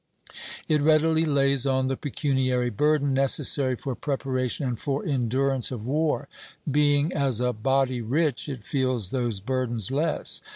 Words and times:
It 0.67 0.81
readily 0.81 1.25
lays 1.25 1.67
on 1.67 1.87
the 1.87 1.95
pecuniary 1.95 2.71
burden 2.71 3.13
necessary 3.13 3.75
for 3.75 3.93
preparation 3.93 4.65
and 4.65 4.79
for 4.79 5.05
endurance 5.05 5.69
of 5.69 5.85
war. 5.85 6.27
Being 6.67 7.13
as 7.13 7.39
a 7.39 7.53
body 7.53 8.01
rich, 8.01 8.49
it 8.49 8.63
feels 8.63 9.11
those 9.11 9.39
burdens 9.39 9.91
less. 9.91 10.41